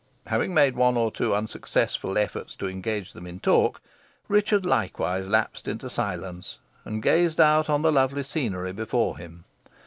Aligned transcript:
Having 0.25 0.55
made 0.55 0.75
one 0.75 0.97
or 0.97 1.11
two 1.11 1.35
unsuccessful 1.35 2.17
efforts 2.17 2.55
to 2.55 2.67
engage 2.67 3.13
them 3.13 3.27
in 3.27 3.39
talk, 3.39 3.83
Richard 4.27 4.65
likewise 4.65 5.27
lapsed 5.27 5.67
into 5.67 5.91
silence, 5.91 6.57
and 6.85 7.03
gazed 7.03 7.39
out 7.39 7.69
on 7.69 7.83
the 7.83 7.91
lovely 7.91 8.23
scenery 8.23 8.71
before 8.71 9.19
him. 9.19 9.43